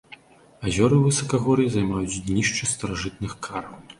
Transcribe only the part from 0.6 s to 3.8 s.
Азёры ў высакагор'і займаюць днішчы старажытных караў.